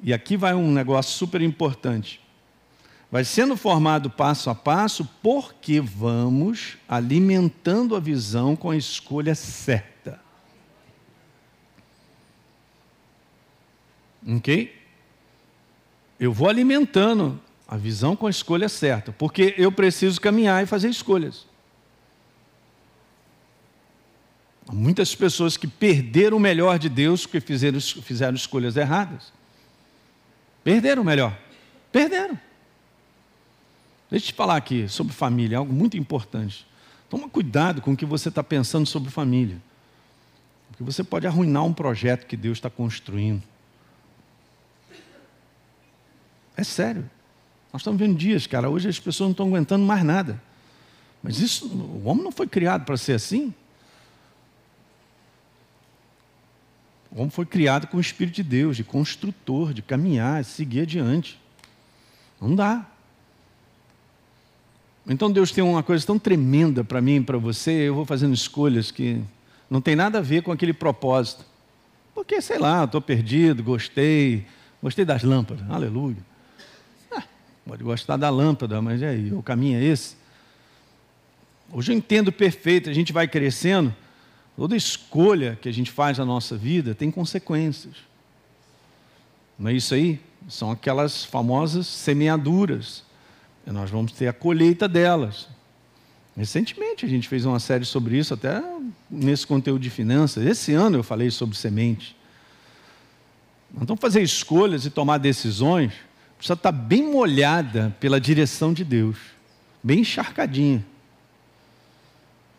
[0.00, 2.24] E aqui vai um negócio super importante
[3.14, 10.20] vai sendo formado passo a passo porque vamos alimentando a visão com a escolha certa.
[14.26, 14.76] Ok?
[16.18, 20.88] Eu vou alimentando a visão com a escolha certa, porque eu preciso caminhar e fazer
[20.88, 21.46] escolhas.
[24.72, 29.32] Muitas pessoas que perderam o melhor de Deus porque fizeram, fizeram escolhas erradas.
[30.62, 31.38] Perderam o melhor.
[31.92, 32.38] Perderam.
[34.10, 36.66] Deixa eu te falar aqui sobre família, algo muito importante.
[37.10, 39.60] Toma cuidado com o que você está pensando sobre família.
[40.68, 43.42] Porque você pode arruinar um projeto que Deus está construindo.
[46.56, 47.08] É sério.
[47.72, 48.70] Nós estamos vendo dias, cara.
[48.70, 50.40] Hoje as pessoas não estão aguentando mais nada.
[51.22, 53.52] Mas isso, o homem não foi criado para ser assim.
[57.14, 60.80] O homem foi criado com o Espírito de Deus, de construtor, de caminhar, de seguir
[60.80, 61.40] adiante.
[62.40, 62.84] Não dá.
[65.06, 68.34] Então Deus tem uma coisa tão tremenda para mim e para você, eu vou fazendo
[68.34, 69.22] escolhas que
[69.70, 71.44] não tem nada a ver com aquele propósito.
[72.14, 74.44] Porque, sei lá, estou perdido, gostei,
[74.82, 76.16] gostei das lâmpadas, aleluia.
[77.12, 77.22] Ah,
[77.64, 80.16] pode gostar da lâmpada, mas aí, o caminho é esse?
[81.72, 83.94] Hoje eu entendo perfeito, a gente vai crescendo,
[84.56, 87.94] toda escolha que a gente faz na nossa vida tem consequências.
[89.58, 90.20] Não é isso aí?
[90.48, 93.04] São aquelas famosas semeaduras
[93.72, 95.48] nós vamos ter a colheita delas.
[96.36, 98.62] Recentemente a gente fez uma série sobre isso, até
[99.10, 100.44] nesse conteúdo de finanças.
[100.44, 102.16] Esse ano eu falei sobre semente.
[103.80, 105.92] Então, fazer escolhas e tomar decisões
[106.36, 109.16] precisa estar bem molhada pela direção de Deus,
[109.82, 110.84] bem encharcadinha.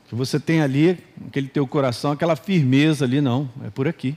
[0.08, 4.16] Que você tem ali, aquele teu coração, aquela firmeza ali, não, é por aqui.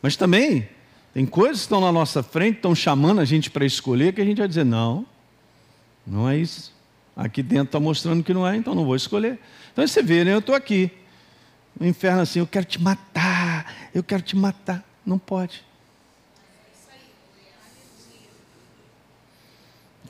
[0.00, 0.68] Mas também,
[1.12, 4.24] tem coisas que estão na nossa frente, estão chamando a gente para escolher, que a
[4.24, 5.06] gente vai dizer, não,
[6.06, 6.72] não é isso.
[7.14, 9.38] Aqui dentro está mostrando que não é, então não vou escolher.
[9.72, 10.32] Então você vê, né?
[10.32, 10.90] Eu estou aqui.
[11.78, 14.82] No inferno assim, eu quero te matar, eu quero te matar.
[15.04, 15.62] Não pode.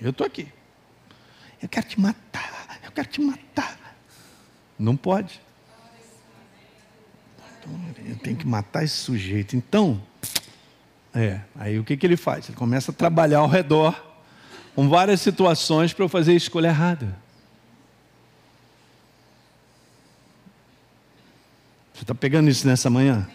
[0.01, 0.49] Eu estou aqui.
[1.61, 3.79] Eu quero te matar, eu quero te matar.
[4.79, 5.41] Não pode.
[8.07, 9.57] Eu tenho que matar esse sujeito.
[9.57, 10.03] Então,
[11.15, 12.49] É, aí o que, que ele faz?
[12.49, 14.03] Ele começa a trabalhar ao redor
[14.75, 17.15] com várias situações para eu fazer a escolha errada.
[21.93, 23.29] Você está pegando isso nessa manhã?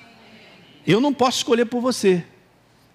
[0.85, 2.25] Eu não posso escolher por você.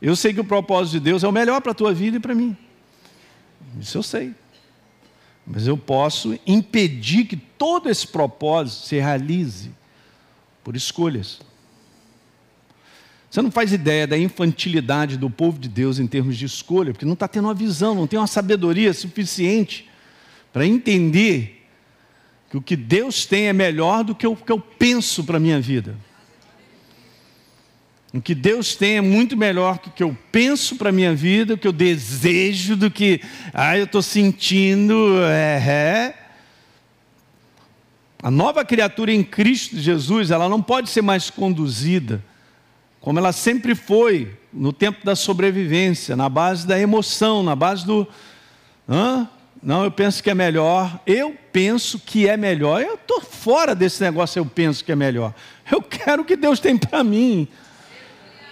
[0.00, 2.20] Eu sei que o propósito de Deus é o melhor para a tua vida e
[2.20, 2.56] para mim.
[3.80, 4.34] Isso eu sei.
[5.46, 9.70] Mas eu posso impedir que todo esse propósito se realize
[10.62, 11.40] por escolhas.
[13.30, 17.06] Você não faz ideia da infantilidade do povo de Deus em termos de escolha, porque
[17.06, 19.88] não está tendo uma visão, não tem uma sabedoria suficiente
[20.52, 21.66] para entender
[22.50, 25.40] que o que Deus tem é melhor do que o que eu penso para a
[25.40, 25.96] minha vida.
[28.12, 31.54] O que Deus tem é muito melhor do que eu penso para a minha vida,
[31.54, 33.20] o que eu desejo, do que,
[33.54, 36.14] ah, eu estou sentindo, é, é.
[38.22, 42.22] A nova criatura em Cristo Jesus, ela não pode ser mais conduzida
[43.02, 48.06] como ela sempre foi no tempo da sobrevivência, na base da emoção, na base do.
[48.88, 49.28] Hã?
[49.60, 51.00] Não, eu penso que é melhor.
[51.04, 52.80] Eu penso que é melhor.
[52.80, 55.34] Eu estou fora desse negócio, eu penso que é melhor.
[55.68, 57.48] Eu quero o que Deus tem para mim.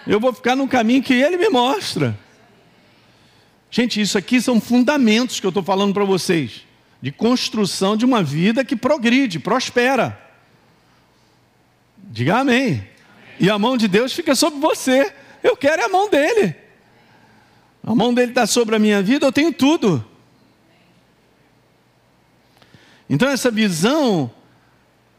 [0.06, 2.18] Eu vou ficar no caminho que Ele me mostra.
[3.70, 6.66] Gente, isso aqui são fundamentos que eu estou falando para vocês,
[7.00, 10.18] de construção de uma vida que progride, prospera.
[11.96, 12.86] Diga amém.
[13.38, 15.14] E a mão de Deus fica sobre você.
[15.42, 16.54] Eu quero a mão dele.
[17.82, 20.04] A mão dele está sobre a minha vida, eu tenho tudo.
[23.08, 24.30] Então, essa visão,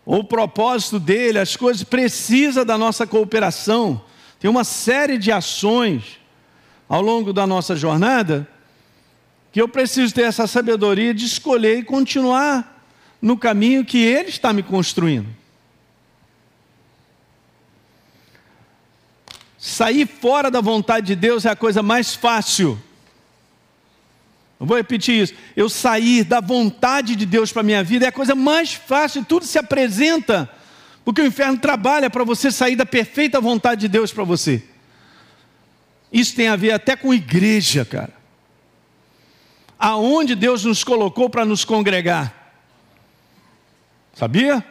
[0.06, 4.02] ou o propósito dele, as coisas, precisa da nossa cooperação.
[4.42, 6.20] Tem uma série de ações
[6.90, 8.48] ao longo da nossa jornada
[9.52, 12.84] que eu preciso ter essa sabedoria de escolher e continuar
[13.22, 15.28] no caminho que ele está me construindo.
[19.60, 22.82] Sair fora da vontade de Deus é a coisa mais fácil.
[24.60, 25.36] Eu vou repetir isso.
[25.56, 29.24] Eu sair da vontade de Deus para a minha vida é a coisa mais fácil,
[29.24, 30.50] tudo se apresenta,
[31.04, 34.64] porque o inferno trabalha para você sair da perfeita vontade de Deus para você.
[36.12, 38.14] Isso tem a ver até com igreja, cara.
[39.80, 42.54] Aonde Deus nos colocou para nos congregar.
[44.14, 44.64] Sabia?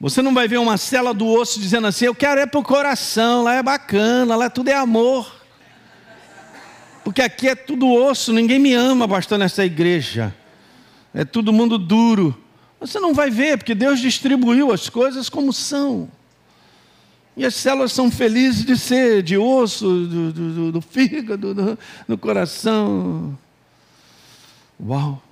[0.00, 2.62] Você não vai ver uma cela do osso dizendo assim: Eu quero é para o
[2.62, 5.44] coração, lá é bacana, lá tudo é amor.
[7.02, 10.34] Porque aqui é tudo osso, ninguém me ama, pastor, nessa igreja.
[11.12, 12.43] É todo mundo duro.
[12.86, 16.08] Você não vai ver, porque Deus distribuiu as coisas como são.
[17.36, 22.18] E as células são felizes de ser de osso, do, do, do fígado, do, do
[22.18, 23.36] coração.
[24.80, 25.22] Uau!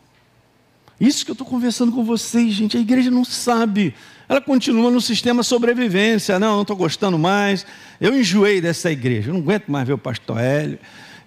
[1.00, 2.76] Isso que eu estou conversando com vocês, gente.
[2.76, 3.94] A igreja não sabe
[4.32, 6.38] ela continua no sistema sobrevivência.
[6.38, 7.66] Não, não estou gostando mais.
[8.00, 9.28] Eu enjoei dessa igreja.
[9.28, 10.78] Eu não aguento mais ver o pastor Hélio.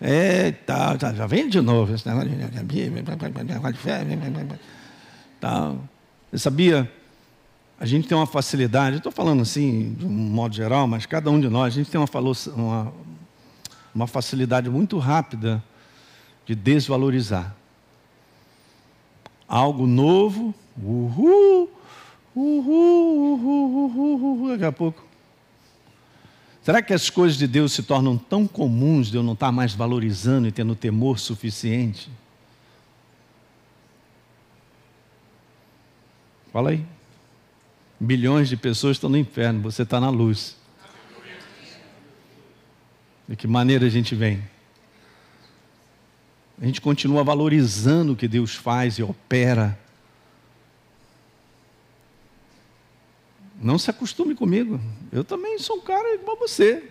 [0.02, 2.28] É, tá, tá, já vem de novo esse negócio
[3.74, 4.04] de fé.
[5.40, 5.88] Tal.
[6.32, 6.92] Você sabia?
[7.80, 11.40] A gente tem uma facilidade, estou falando assim de um modo geral, mas cada um
[11.40, 12.08] de nós, a gente tem uma,
[12.56, 12.94] uma,
[13.94, 15.64] uma facilidade muito rápida
[16.46, 17.56] de desvalorizar.
[19.48, 21.70] Algo novo, uhul,
[22.36, 25.02] Uhul, uhul, uhul, uhul, daqui a pouco.
[26.62, 29.74] Será que as coisas de Deus se tornam tão comuns de eu não estar mais
[29.74, 32.10] valorizando e tendo temor suficiente?
[36.56, 36.86] Fala aí.
[38.00, 40.56] Bilhões de pessoas estão no inferno, você está na luz.
[43.28, 44.42] De que maneira a gente vem?
[46.62, 49.78] A gente continua valorizando o que Deus faz e opera
[53.62, 54.80] Não se acostume comigo.
[55.12, 56.90] Eu também sou um cara igual a você.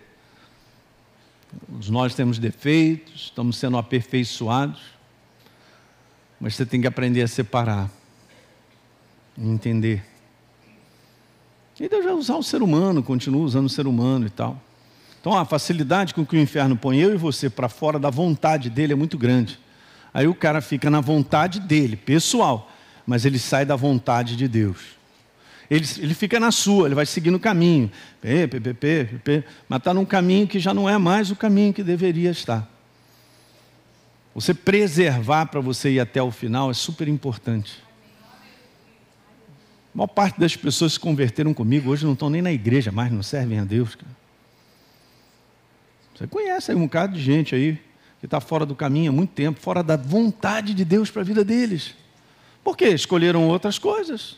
[1.89, 4.83] Nós temos defeitos, estamos sendo aperfeiçoados.
[6.39, 7.89] Mas você tem que aprender a separar,
[9.37, 10.03] entender.
[11.79, 14.61] E Deus vai usar o ser humano, continua usando o ser humano e tal.
[15.19, 18.69] Então a facilidade com que o inferno põe eu e você para fora da vontade
[18.69, 19.59] dele é muito grande.
[20.13, 22.71] Aí o cara fica na vontade dele, pessoal,
[23.05, 24.95] mas ele sai da vontade de Deus.
[25.69, 27.91] Ele, ele fica na sua, ele vai seguindo o caminho.
[28.21, 31.73] Pê, pê, pê, pê, mas está num caminho que já não é mais o caminho
[31.73, 32.69] que deveria estar.
[34.33, 37.84] Você preservar para você ir até o final é super importante.
[39.95, 42.91] A maior parte das pessoas que se converteram comigo hoje não estão nem na igreja
[42.91, 43.97] mais, não servem a Deus.
[46.13, 47.81] Você conhece aí um bocado de gente aí
[48.19, 51.25] que está fora do caminho há muito tempo, fora da vontade de Deus para a
[51.25, 51.95] vida deles.
[52.61, 52.89] Por quê?
[52.89, 54.37] Escolheram outras coisas.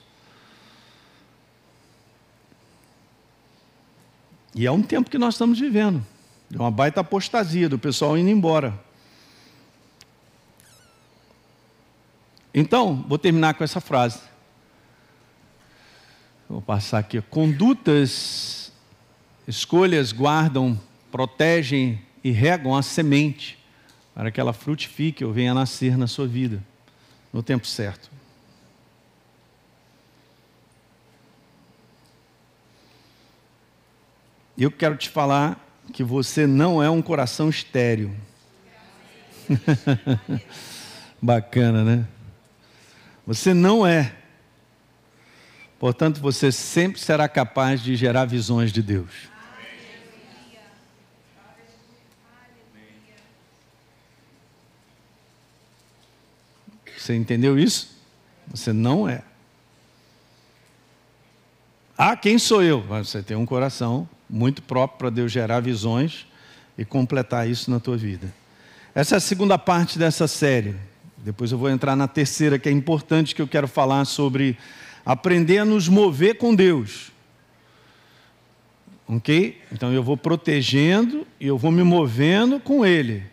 [4.53, 6.05] E é um tempo que nós estamos vivendo.
[6.51, 8.79] Deu uma baita apostasia do pessoal indo embora.
[12.53, 14.36] Então, vou terminar com essa frase.
[16.49, 17.21] Vou passar aqui.
[17.21, 18.71] Condutas,
[19.47, 20.79] escolhas guardam,
[21.11, 23.57] protegem e regam a semente
[24.15, 26.63] para que ela frutifique ou venha a nascer na sua vida
[27.31, 28.09] no tempo certo.
[34.57, 38.15] Eu quero te falar que você não é um coração estéreo.
[41.21, 42.07] Bacana, né?
[43.25, 44.15] Você não é.
[45.79, 49.11] Portanto, você sempre será capaz de gerar visões de Deus.
[56.97, 57.95] Você entendeu isso?
[58.47, 59.21] Você não é.
[61.97, 62.81] Ah, quem sou eu?
[62.81, 66.27] Você tem um coração muito próprio para Deus gerar visões
[66.77, 68.33] e completar isso na tua vida.
[68.93, 70.75] Essa é a segunda parte dessa série.
[71.17, 74.57] Depois eu vou entrar na terceira, que é importante, que eu quero falar sobre
[75.07, 77.13] aprender a nos mover com Deus.
[79.07, 79.61] Ok?
[79.71, 83.23] Então eu vou protegendo e eu vou me movendo com Ele.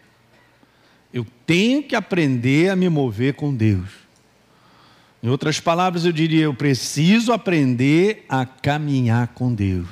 [1.12, 3.89] Eu tenho que aprender a me mover com Deus.
[5.20, 9.89] Em outras palavras, eu diria: eu preciso aprender a caminhar com Deus.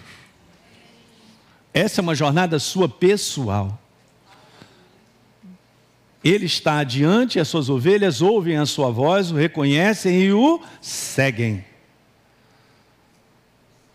[1.74, 3.76] Essa é uma jornada sua pessoal.
[6.22, 11.71] Ele está adiante, as suas ovelhas ouvem a sua voz, o reconhecem e o seguem.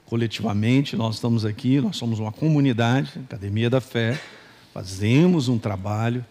[0.08, 4.18] Coletivamente, nós estamos aqui, nós somos uma comunidade, Academia da Fé,
[4.74, 6.26] fazemos um trabalho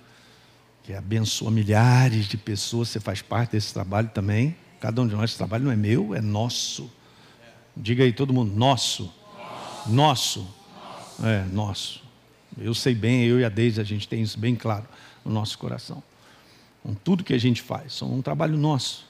[0.82, 4.56] que abençoa milhares de pessoas, você faz parte desse trabalho também.
[4.80, 6.90] Cada um de nós, esse trabalho não é meu, é nosso.
[7.76, 9.12] Diga aí todo mundo, nosso.
[9.86, 10.40] Nosso.
[10.40, 11.26] nosso.
[11.26, 12.02] É, nosso.
[12.56, 14.86] Eu sei bem, eu e a Deise, a gente tem isso bem claro
[15.22, 16.02] no nosso coração.
[16.82, 19.06] Com tudo que a gente faz, é um trabalho nosso.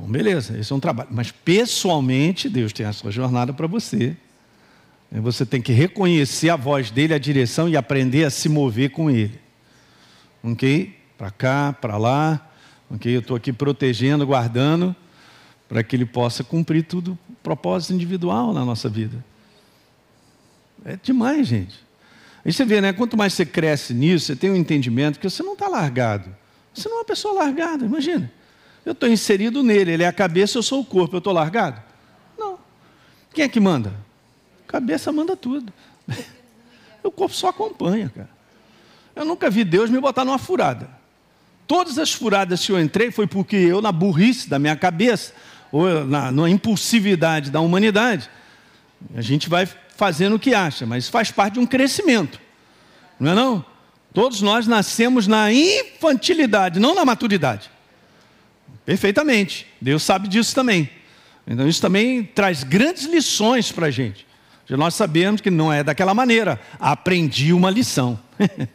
[0.00, 1.10] Bom, beleza, esse é um trabalho.
[1.12, 4.16] Mas pessoalmente, Deus tem a sua jornada para você.
[5.12, 9.10] Você tem que reconhecer a voz dele, a direção e aprender a se mover com
[9.10, 9.38] ele.
[10.42, 10.96] Ok?
[11.18, 12.50] Para cá, para lá.
[12.90, 13.14] Ok?
[13.14, 14.96] Eu estou aqui protegendo, guardando,
[15.68, 19.22] para que ele possa cumprir tudo, propósito individual na nossa vida.
[20.82, 21.78] É demais, gente.
[22.42, 22.94] Aí você vê, né?
[22.94, 26.34] Quanto mais você cresce nisso, você tem um entendimento que você não está largado.
[26.72, 28.32] Você não é uma pessoa largada, imagina.
[28.84, 31.80] Eu estou inserido nele, ele é a cabeça, eu sou o corpo, eu estou largado?
[32.38, 32.58] Não.
[33.34, 33.92] Quem é que manda?
[34.66, 35.72] Cabeça manda tudo.
[37.02, 38.28] O corpo só acompanha, cara.
[39.16, 40.86] Eu nunca vi Deus me botar numa furada.
[41.66, 45.32] Todas as furadas que eu entrei foi porque eu, na burrice da minha cabeça,
[45.72, 48.28] ou na, na impulsividade da humanidade,
[49.14, 49.66] a gente vai
[49.96, 52.40] fazendo o que acha, mas faz parte de um crescimento.
[53.18, 53.64] Não é não?
[54.12, 57.70] Todos nós nascemos na infantilidade, não na maturidade.
[58.90, 59.68] Perfeitamente.
[59.80, 60.90] Deus sabe disso também.
[61.46, 64.26] Então isso também traz grandes lições para a gente.
[64.68, 66.60] Nós sabemos que não é daquela maneira.
[66.76, 68.18] Aprendi uma lição.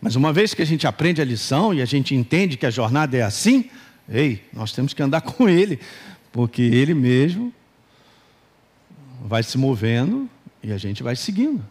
[0.00, 2.70] Mas uma vez que a gente aprende a lição e a gente entende que a
[2.70, 3.68] jornada é assim,
[4.08, 5.78] ei, nós temos que andar com Ele,
[6.32, 7.52] porque Ele mesmo
[9.20, 10.26] vai se movendo
[10.62, 11.62] e a gente vai seguindo.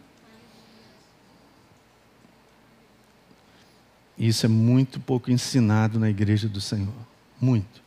[4.16, 7.15] Isso é muito pouco ensinado na igreja do Senhor.
[7.40, 7.82] Muito.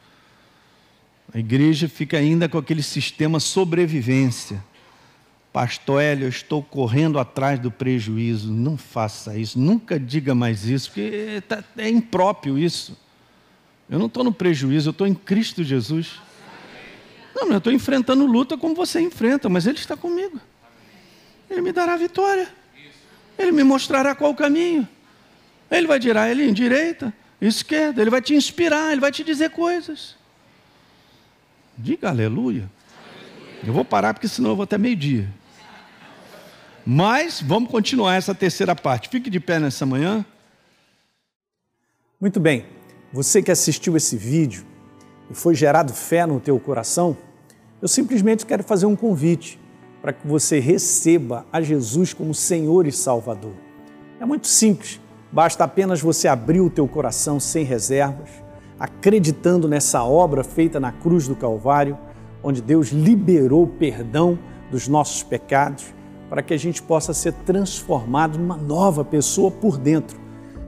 [1.34, 4.64] A igreja fica ainda com aquele sistema sobrevivência.
[5.54, 8.52] Pastor Hélio, eu estou correndo atrás do prejuízo.
[8.52, 12.98] Não faça isso, nunca diga mais isso, porque tá, é impróprio isso.
[13.90, 16.20] Eu não estou no prejuízo, eu estou em Cristo Jesus.
[17.36, 20.40] Não, eu estou enfrentando luta como você enfrenta, mas Ele está comigo.
[21.50, 22.48] Ele me dará vitória.
[23.38, 24.88] Ele me mostrará qual o caminho.
[25.72, 27.14] Ele vai dizer ele em direita,
[27.48, 28.02] esquerda.
[28.02, 30.16] Ele vai te inspirar, ele vai te dizer coisas.
[31.78, 32.70] Diga aleluia.
[33.66, 35.28] Eu vou parar porque senão eu vou até meio-dia.
[36.86, 39.10] Mas vamos continuar essa terceira parte.
[39.10, 40.26] Fique de pé nessa manhã.
[42.20, 42.66] Muito bem.
[43.14, 44.66] Você que assistiu esse vídeo
[45.30, 47.18] e foi gerado fé no teu coração,
[47.82, 49.60] eu simplesmente quero fazer um convite
[50.02, 53.54] para que você receba a Jesus como Senhor e Salvador.
[54.20, 55.00] É muito simples,
[55.32, 58.30] basta apenas você abrir o teu coração sem reservas,
[58.80, 61.98] acreditando nessa obra feita na cruz do Calvário,
[62.44, 64.40] onde Deus liberou o perdão
[64.72, 65.94] dos nossos pecados,
[66.30, 70.20] para que a gente possa ser transformado numa nova pessoa por dentro.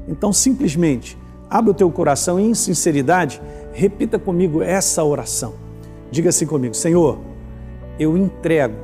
[0.07, 1.17] Então, simplesmente,
[1.49, 3.41] abre o teu coração e, em sinceridade,
[3.71, 5.53] repita comigo essa oração.
[6.09, 7.19] Diga assim comigo: Senhor,
[7.99, 8.75] eu entrego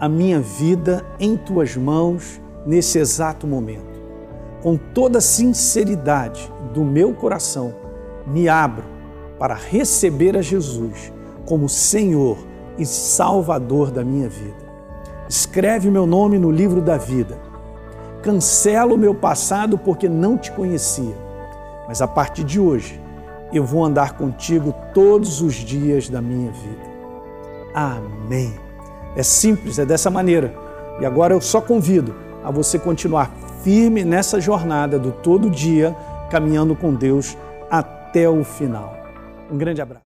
[0.00, 3.91] a minha vida em tuas mãos nesse exato momento.
[4.62, 7.74] Com toda sinceridade do meu coração,
[8.24, 8.84] me abro
[9.36, 11.12] para receber a Jesus
[11.44, 12.38] como Senhor
[12.78, 14.62] e Salvador da minha vida.
[15.28, 17.36] Escreve meu nome no livro da vida.
[18.22, 21.16] Cancela o meu passado porque não te conhecia,
[21.88, 23.00] mas a partir de hoje
[23.52, 26.92] eu vou andar contigo todos os dias da minha vida.
[27.74, 28.54] Amém.
[29.16, 30.54] É simples, é dessa maneira.
[31.00, 35.94] E agora eu só convido a você continuar firme nessa jornada do todo dia,
[36.30, 37.36] caminhando com Deus
[37.70, 38.96] até o final.
[39.50, 40.00] Um grande abraço.